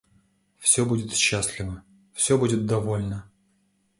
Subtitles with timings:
[0.57, 3.29] Все будет счастливо, все будет довольно.